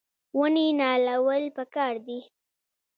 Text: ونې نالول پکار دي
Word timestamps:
ونې 0.37 0.67
نالول 0.79 1.43
پکار 1.57 1.93
دي 2.05 2.19